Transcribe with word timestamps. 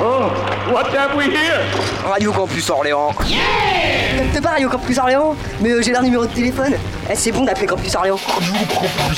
Oh, 0.00 0.30
what 0.72 0.86
have 0.94 1.14
we 1.14 1.24
here? 1.24 1.60
Radio 2.08 2.32
Campus 2.32 2.70
Orléans. 2.70 3.12
Yeah 3.26 4.32
T'es 4.32 4.40
pas 4.40 4.50
Radio 4.52 4.70
Campus 4.70 4.96
Orléans? 4.98 5.36
Mais 5.60 5.70
euh, 5.72 5.82
j'ai 5.82 5.92
leur 5.92 6.02
numéro 6.02 6.24
de 6.24 6.32
téléphone. 6.32 6.74
Eh, 7.10 7.14
c'est 7.14 7.32
bon 7.32 7.44
d'appeler 7.44 7.66
Campus 7.66 7.94
Orléans. 7.94 8.18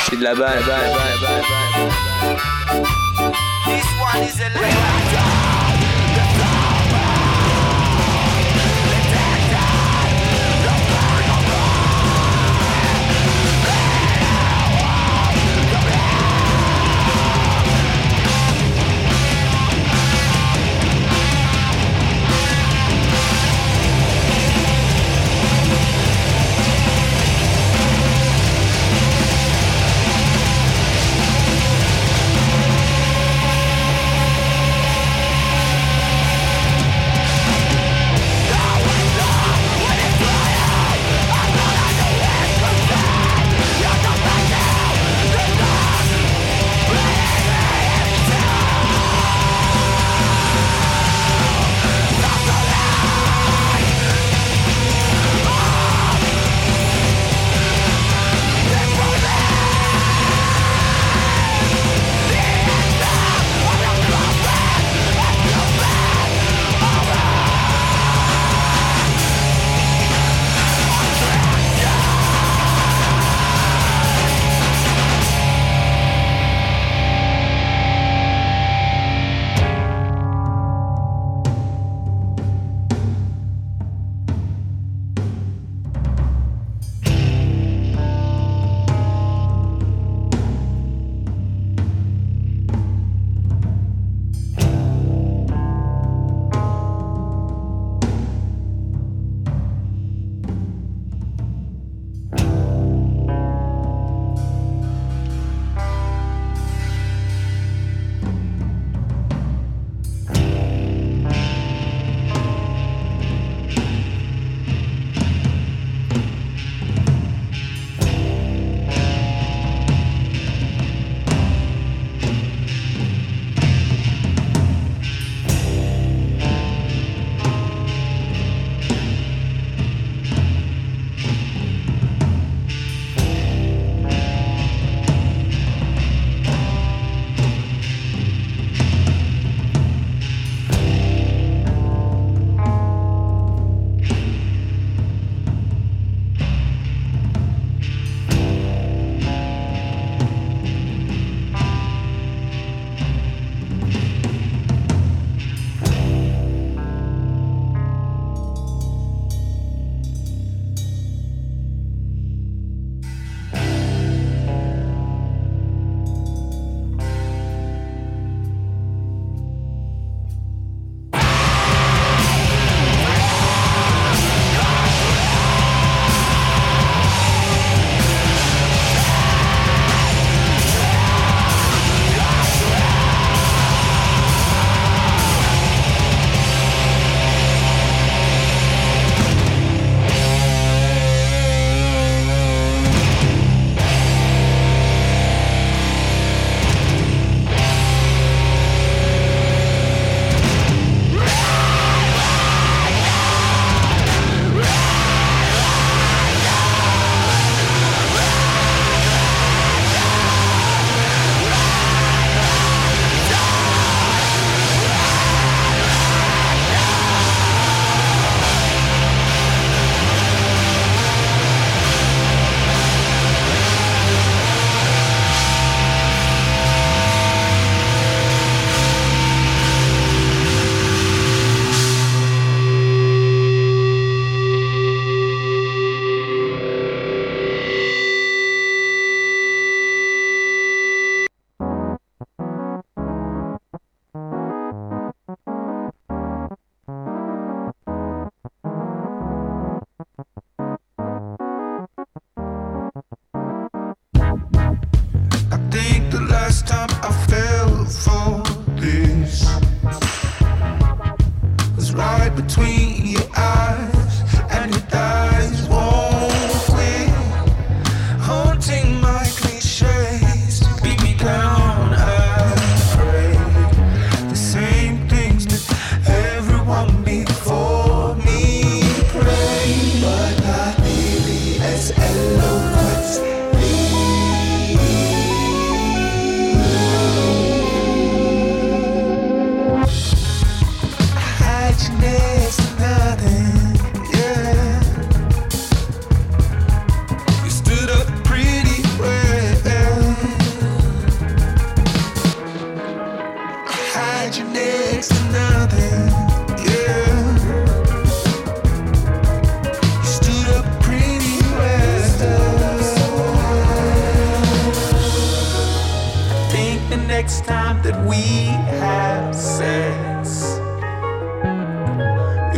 C'est 0.09 0.19
de 0.19 0.25
la 0.25 0.35
balle, 0.35 0.59
balle, 0.67 0.67
balle, 0.67 1.19
balle, 1.23 1.43
balle. 1.63 2.83
This 3.65 3.87
one 4.01 4.25
is 4.25 5.48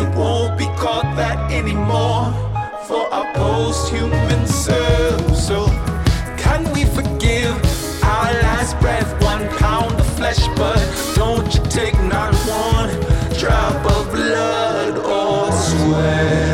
It 0.00 0.08
won't 0.16 0.56
be 0.56 0.64
called 0.78 1.14
that 1.18 1.52
anymore 1.52 2.32
for 2.86 3.02
our 3.12 3.30
post-human 3.34 4.46
selves. 4.46 5.46
So 5.46 5.66
can 6.38 6.64
we 6.72 6.86
forgive 6.86 7.54
our 8.02 8.32
last 8.44 8.80
breath? 8.80 9.10
One 9.22 9.46
pound 9.58 9.92
of 10.00 10.06
flesh, 10.16 10.40
but 10.56 10.80
don't 11.14 11.54
you 11.54 11.62
take 11.64 11.94
not 12.04 12.34
one 12.48 12.90
drop 13.38 13.84
of 13.84 14.10
blood 14.10 14.96
or 14.98 15.52
sweat. 15.52 16.49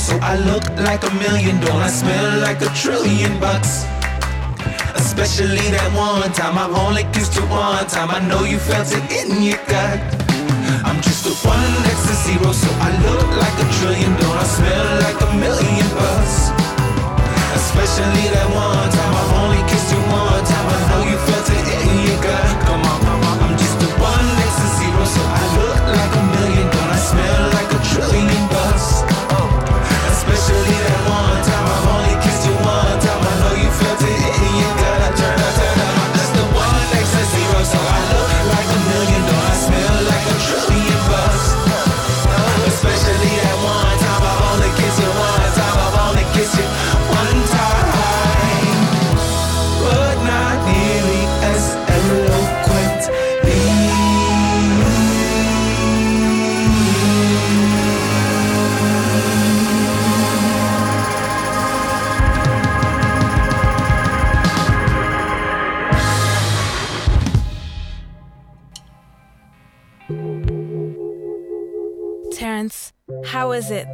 So 0.00 0.18
I 0.22 0.36
look 0.48 0.64
like 0.80 1.04
a 1.04 1.12
million. 1.20 1.60
Don't 1.60 1.82
I 1.82 1.88
smell 1.88 2.40
like 2.40 2.60
a 2.62 2.70
trillion 2.72 3.38
bucks? 3.38 3.84
Especially 4.96 5.66
that 5.76 5.90
one 5.92 6.32
time 6.32 6.56
I've 6.56 6.72
only 6.72 7.04
kissed 7.12 7.36
you 7.36 7.44
one 7.52 7.84
time. 7.86 8.08
I 8.08 8.20
know 8.24 8.44
you 8.44 8.58
felt 8.58 8.88
it 8.88 9.04
in 9.12 9.42
your 9.44 9.60
gut. 9.68 10.00
I'm 10.88 11.00
just 11.04 11.28
a 11.28 11.32
one 11.44 11.72
next 11.84 12.08
to 12.08 12.14
zero, 12.24 12.50
so 12.52 12.70
I 12.80 12.88
look 13.04 13.28
like 13.44 13.56
a 13.60 13.66
trillion. 13.76 14.12
Don't 14.16 14.40
I 14.40 14.46
smell 14.48 14.88
like 15.04 15.20
a 15.20 15.30
million 15.36 15.88
bucks? 15.92 16.48
Especially 17.60 18.26
that 18.32 18.48
one 18.56 18.88
time 18.88 19.14
I've 19.20 19.32
only 19.44 19.62
kissed 19.68 19.92
you 19.92 20.00
one 20.08 20.44
time. 20.48 20.66
I 20.72 20.78
know 20.88 21.00
you 21.12 21.18
felt 21.28 21.48
it 21.52 21.66
in 21.76 21.92
your 22.08 22.20
gut. 22.24 22.48
Come 22.64 22.82
on. 22.88 23.00
I'm 23.44 23.54
just 23.60 23.76
a 23.84 23.88
one 24.00 24.39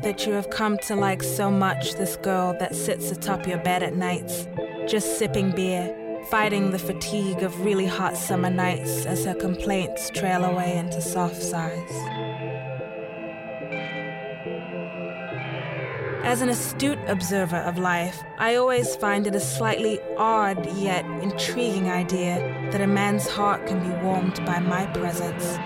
that 0.06 0.24
you 0.24 0.32
have 0.34 0.48
come 0.50 0.78
to 0.78 0.94
like 0.94 1.20
so 1.20 1.50
much 1.50 1.94
this 1.94 2.14
girl 2.18 2.56
that 2.60 2.76
sits 2.76 3.10
atop 3.10 3.44
your 3.44 3.58
bed 3.58 3.82
at 3.82 3.96
nights, 3.96 4.46
just 4.86 5.18
sipping 5.18 5.50
beer, 5.50 5.92
fighting 6.30 6.70
the 6.70 6.78
fatigue 6.78 7.42
of 7.42 7.64
really 7.64 7.86
hot 7.86 8.16
summer 8.16 8.48
nights 8.48 9.04
as 9.04 9.24
her 9.24 9.34
complaints 9.34 10.08
trail 10.10 10.44
away 10.44 10.76
into 10.76 11.00
soft 11.00 11.42
sighs? 11.42 11.90
As 16.22 16.40
an 16.40 16.50
astute 16.50 17.00
observer 17.08 17.56
of 17.56 17.76
life, 17.76 18.22
I 18.38 18.54
always 18.54 18.94
find 18.94 19.26
it 19.26 19.34
a 19.34 19.40
slightly 19.40 19.98
odd 20.16 20.72
yet 20.76 21.04
intriguing 21.20 21.90
idea 21.90 22.68
that 22.70 22.80
a 22.80 22.86
man's 22.86 23.26
heart 23.26 23.66
can 23.66 23.80
be 23.80 24.04
warmed 24.04 24.36
by 24.46 24.60
my 24.60 24.86
presence. 24.86 25.58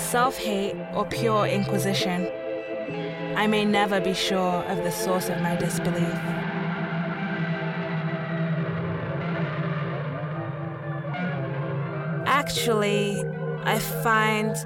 Self 0.00 0.38
hate 0.38 0.74
or 0.92 1.04
pure 1.04 1.46
inquisition. 1.46 2.28
I 3.36 3.46
may 3.46 3.64
never 3.64 4.00
be 4.00 4.12
sure 4.12 4.64
of 4.64 4.78
the 4.78 4.90
source 4.90 5.28
of 5.28 5.40
my 5.40 5.54
disbelief. 5.54 6.14
Actually, 12.26 13.22
I 13.62 13.78
find 13.78 14.56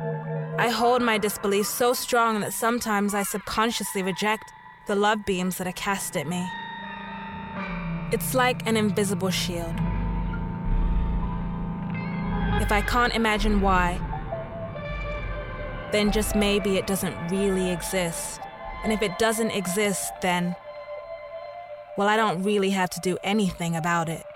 I 0.57 0.71
hold 0.71 1.03
my 1.03 1.19
disbelief 1.19 1.67
so 1.67 1.93
strong 1.93 2.41
that 2.41 2.53
sometimes 2.53 3.13
I 3.13 3.25
subconsciously 3.25 4.03
reject 4.03 4.53
the 4.87 4.95
love 4.95 5.27
beams 5.27 5.59
that 5.59 5.67
are 5.67 5.73
cast 5.73 6.17
at 6.17 6.27
me. 6.27 6.49
It's 8.13 8.35
like 8.35 8.67
an 8.67 8.77
invisible 8.77 9.31
shield. 9.31 9.75
If 12.63 12.71
I 12.71 12.83
can't 12.87 13.13
imagine 13.15 13.61
why, 13.61 14.01
then 15.95 16.11
just 16.11 16.35
maybe 16.35 16.77
it 16.77 16.89
doesn't 16.89 17.17
really 17.29 17.71
exist. 17.71 18.41
And 18.83 18.93
if 18.93 19.01
it 19.01 19.17
doesn't 19.17 19.53
exist, 19.53 20.13
then, 20.23 20.57
well, 21.97 22.09
I 22.09 22.17
don't 22.17 22.43
really 22.43 22.71
have 22.71 22.91
to 22.91 23.01
do 23.01 23.17
anything 23.23 23.77
about 23.77 24.09
it. 24.09 24.27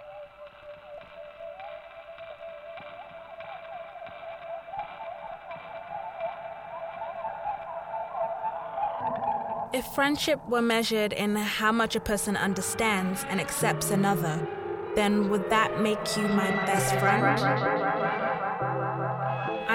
If 9.74 9.84
friendship 9.96 10.38
were 10.48 10.62
measured 10.62 11.12
in 11.12 11.34
how 11.34 11.72
much 11.72 11.96
a 11.96 12.00
person 12.00 12.36
understands 12.36 13.26
and 13.28 13.40
accepts 13.40 13.90
another, 13.90 14.46
then 14.94 15.28
would 15.28 15.50
that 15.50 15.80
make 15.80 16.16
you 16.16 16.22
my 16.28 16.50
best 16.66 16.94
friend? 17.00 18.27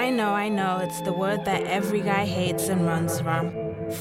I 0.04 0.10
know, 0.10 0.34
I 0.34 0.50
know, 0.50 0.80
it's 0.82 1.00
the 1.00 1.14
word 1.14 1.46
that 1.46 1.62
every 1.62 2.02
guy 2.02 2.26
hates 2.26 2.68
and 2.68 2.84
runs 2.84 3.18
from. 3.22 3.50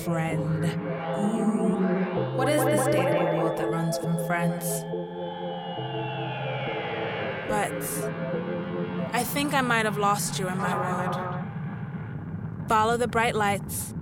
Friend. 0.04 0.66
Mm. 0.66 2.36
What 2.36 2.50
is 2.50 2.62
of 2.62 2.68
a 2.68 3.38
world 3.38 3.58
that 3.58 3.72
runs 3.72 3.98
from 3.98 4.18
friends? 4.28 4.66
But 7.48 7.72
I 9.14 9.24
think 9.24 9.54
I 9.54 9.62
might 9.62 9.86
have 9.86 9.98
lost 9.98 10.40
you 10.40 10.50
in 10.50 10.58
my 10.58 10.76
word. 10.76 12.68
Follow 12.68 12.98
the 12.98 13.08
bright 13.08 13.34
lights, 13.34 13.94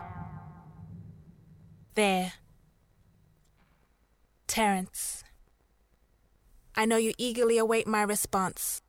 There. 1.95 2.31
Terence. 4.51 5.23
I 6.75 6.83
know 6.83 6.97
you 6.97 7.13
eagerly 7.17 7.57
await 7.57 7.87
my 7.87 8.01
response. 8.01 8.81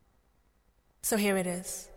So 1.01 1.15
here 1.15 1.37
it 1.37 1.47
is. 1.47 1.89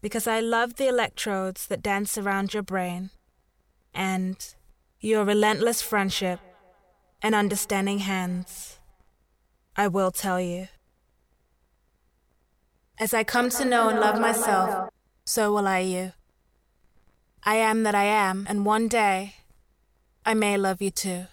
Because 0.00 0.28
I 0.28 0.38
love 0.38 0.76
the 0.76 0.86
electrodes 0.86 1.66
that 1.66 1.82
dance 1.82 2.16
around 2.16 2.54
your 2.54 2.62
brain, 2.62 3.10
and 3.92 4.36
your 5.00 5.24
relentless 5.24 5.82
friendship 5.82 6.38
and 7.20 7.34
understanding 7.34 7.98
hands, 7.98 8.78
I 9.74 9.88
will 9.88 10.12
tell 10.12 10.40
you. 10.40 10.68
As 12.96 13.12
I 13.12 13.24
come 13.24 13.50
to 13.50 13.64
know 13.64 13.88
and 13.88 13.98
love 13.98 14.20
myself, 14.20 14.88
so 15.24 15.52
will 15.52 15.66
I 15.66 15.80
you. 15.80 16.12
I 17.42 17.56
am 17.56 17.82
that 17.82 17.96
I 17.96 18.04
am, 18.04 18.46
and 18.48 18.64
one 18.64 18.86
day 18.86 19.34
I 20.24 20.34
may 20.34 20.56
love 20.56 20.80
you 20.80 20.92
too. 20.92 21.26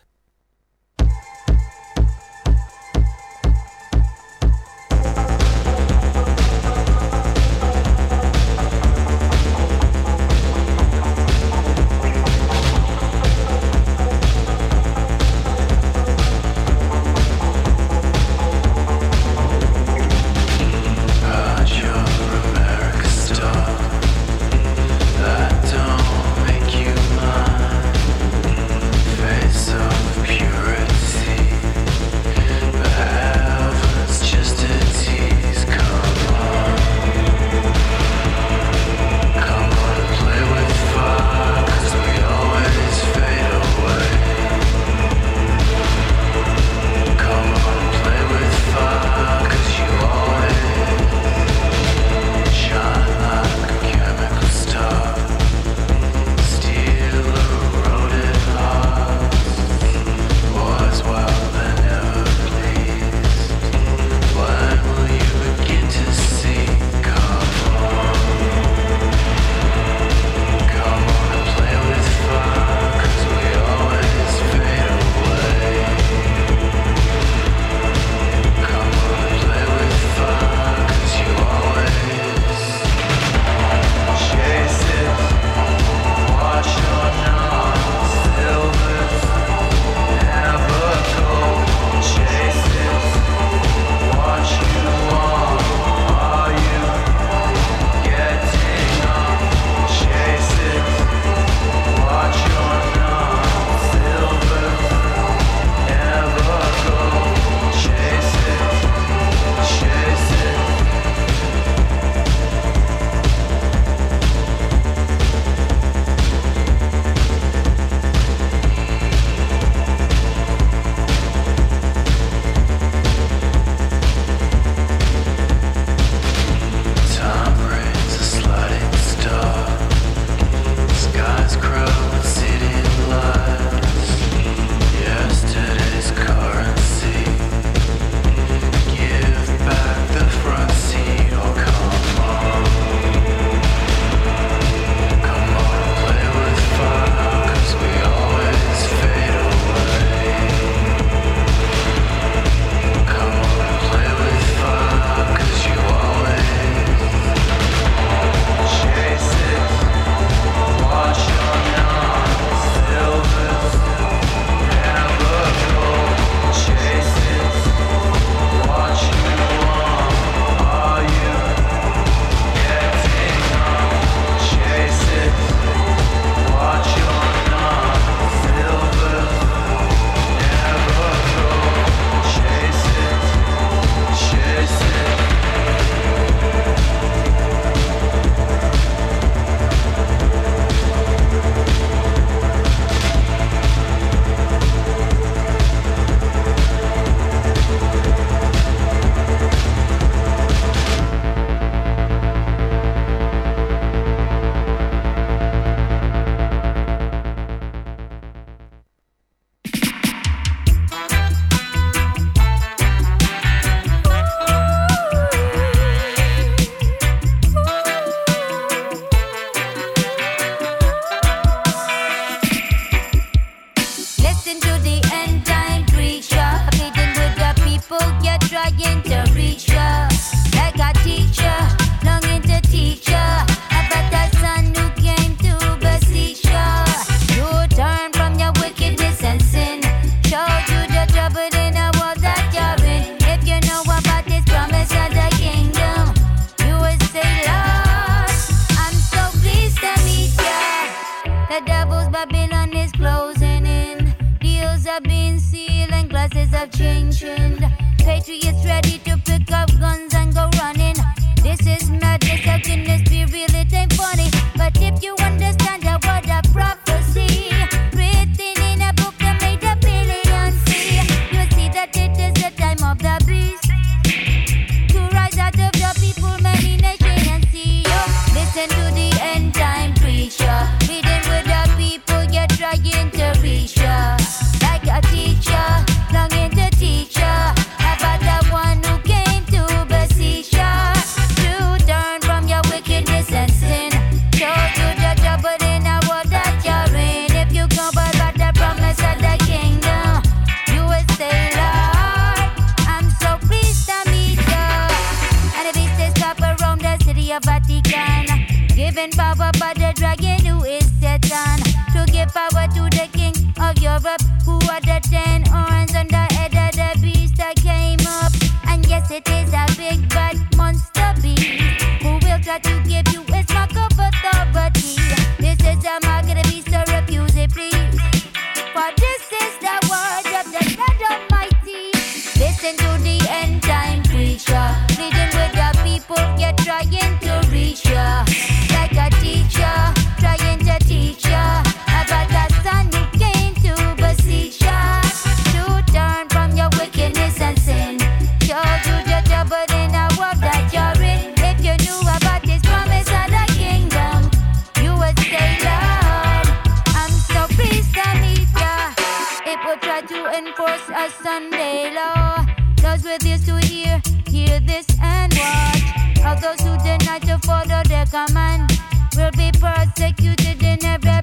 Will 369.18 369.32
be 369.32 369.52
persecuted 369.60 370.62
in 370.62 370.86
every 370.86 371.23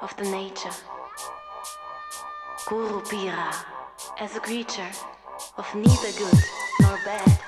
of 0.00 0.16
the 0.16 0.24
nature. 0.24 0.74
Kurupira 2.66 3.52
as 4.20 4.36
a 4.36 4.40
creature 4.40 4.90
of 5.56 5.74
neither 5.74 6.12
good 6.18 6.40
nor 6.80 6.98
bad. 7.04 7.38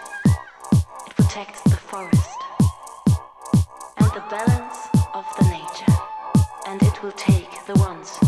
It 1.06 1.14
protects 1.16 1.62
the 1.62 1.76
forest 1.76 2.40
and 3.98 4.10
the 4.12 4.24
balance 4.30 4.88
of 5.14 5.24
the 5.38 5.44
nature. 5.44 5.92
And 6.66 6.82
it 6.82 7.02
will 7.02 7.12
take 7.12 7.64
the 7.66 7.74
ones 7.74 8.18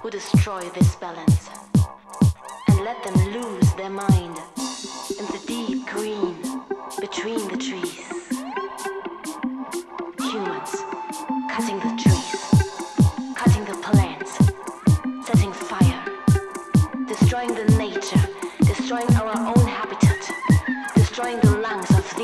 who 0.00 0.10
destroy 0.10 0.62
this 0.70 0.96
balance 0.96 1.48
and 2.68 2.80
let 2.80 3.02
them 3.04 3.14
lose 3.32 3.72
their 3.74 3.90
mind 3.90 4.38
in 5.18 5.26
the 5.26 5.42
deep 5.46 5.86
green 5.86 6.36
between 7.00 7.46
the 7.48 7.56
trees. 7.56 8.00
Humans 10.20 10.72
cutting 11.50 11.78
the 11.78 11.94
trees, 12.02 12.33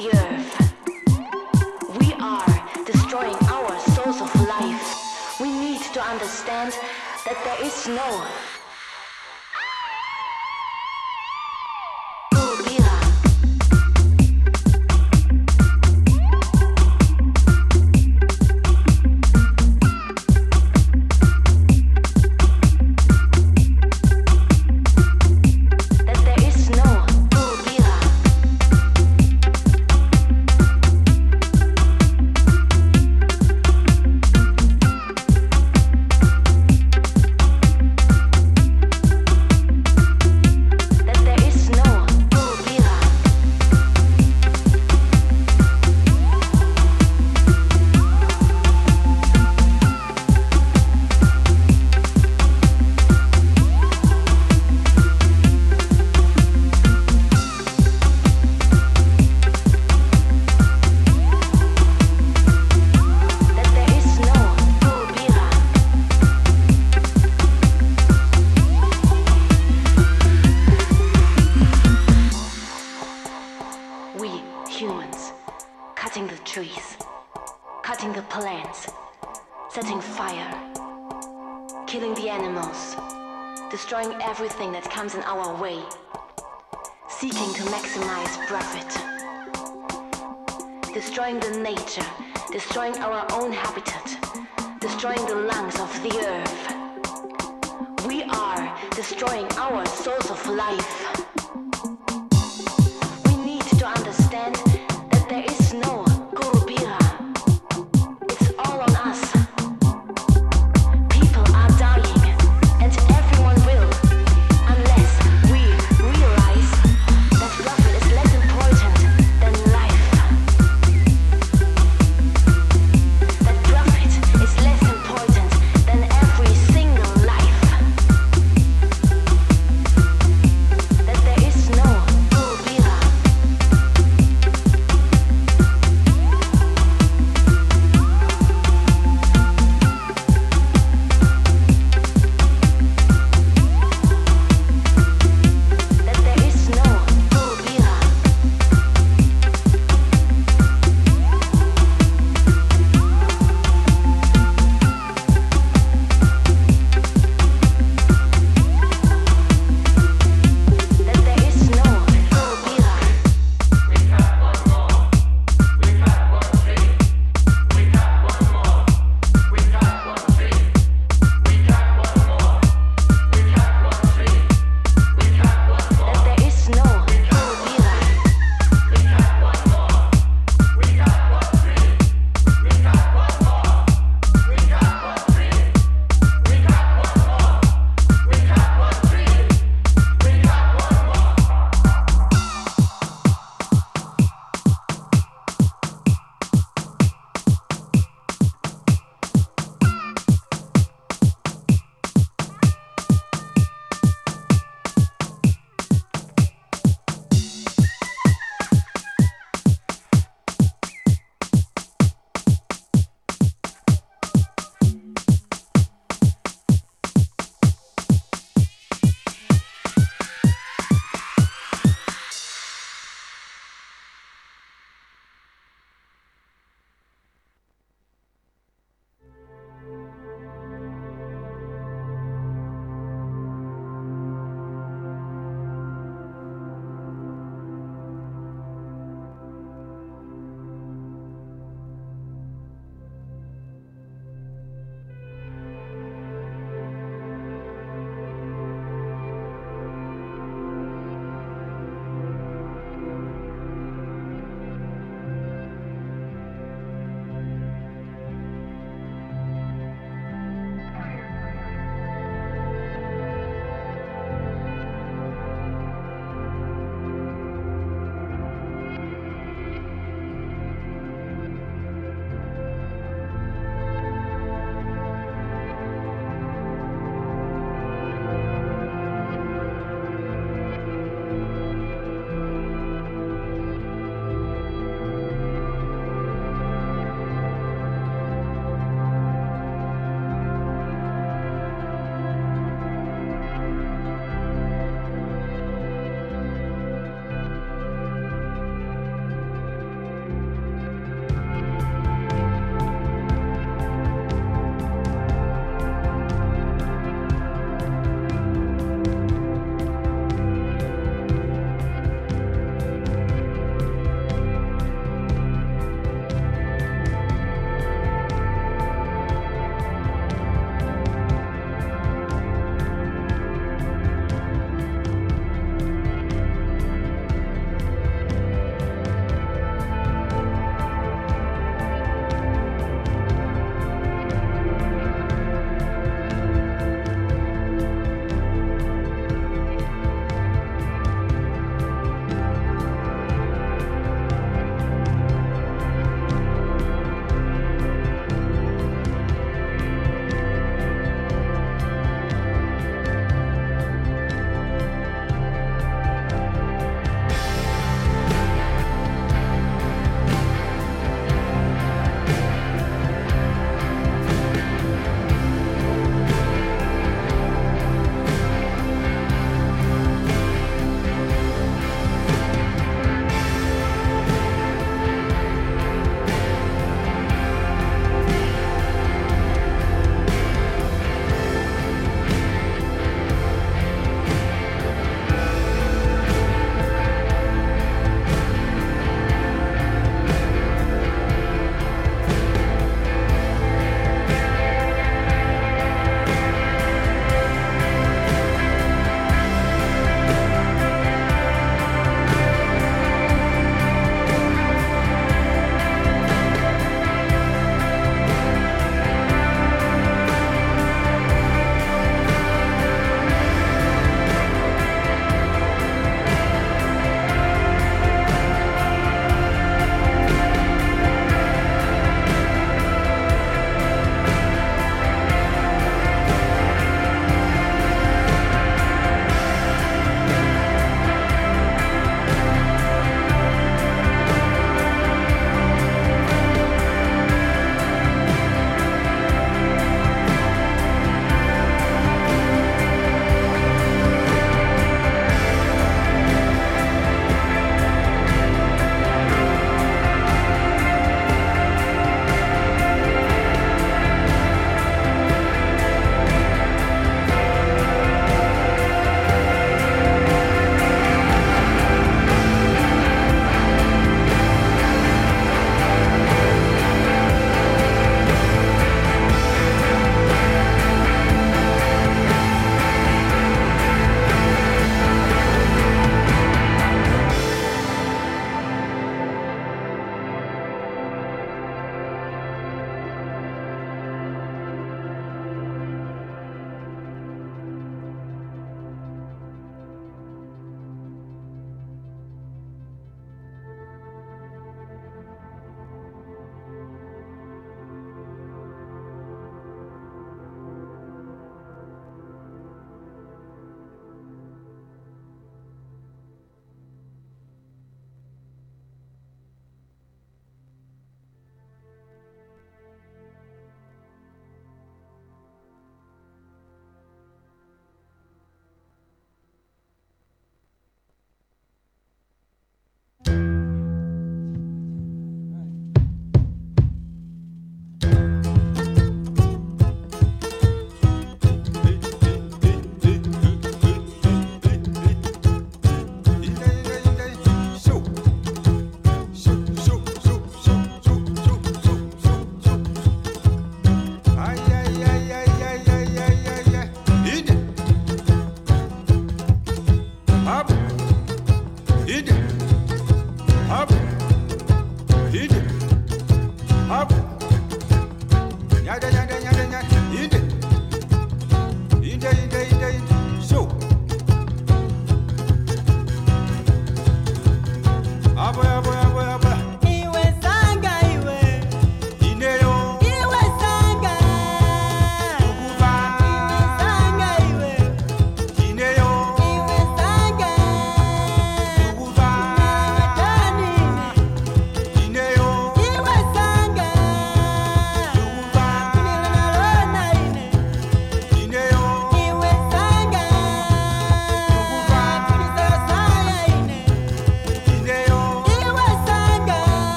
We 0.00 0.08
are 2.18 2.68
destroying 2.86 3.36
our 3.48 3.78
source 3.80 4.22
of 4.22 4.34
life. 4.48 5.38
We 5.38 5.52
need 5.52 5.82
to 5.92 6.00
understand 6.00 6.72
that 7.26 7.36
there 7.44 7.66
is 7.66 7.86
no 7.86 8.26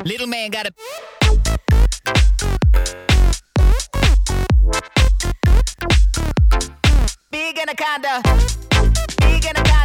Little 0.00 0.26
man 0.26 0.50
got 0.50 0.66
a. 0.66 0.72
Big 7.30 7.58
anaconda. 7.58 8.22
Big 9.18 9.46
anaconda. 9.46 9.81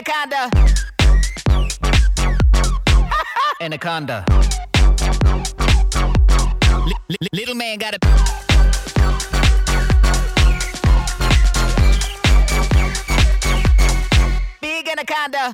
Anaconda. 0.00 0.50
Anaconda. 3.60 4.24
L- 6.70 6.92
l- 7.10 7.28
little 7.34 7.54
man 7.54 7.76
got 7.76 7.94
a. 7.94 7.98
Big 14.62 14.88
Anaconda. 14.88 15.52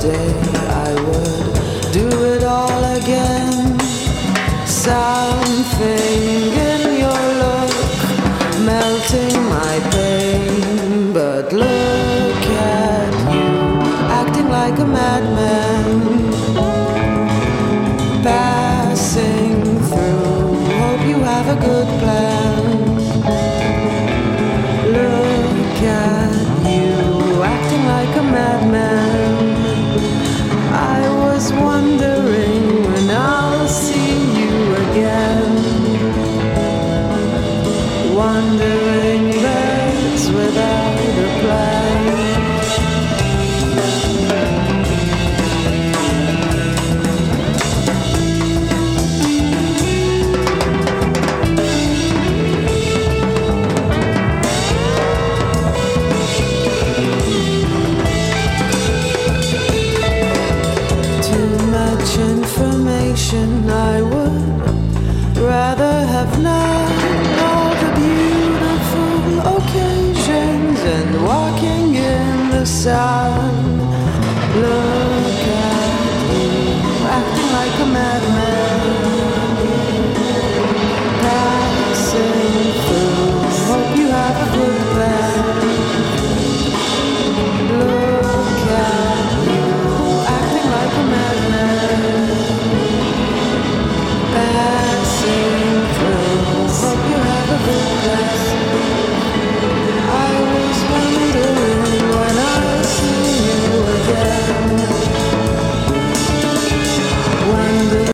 day. 0.00 0.59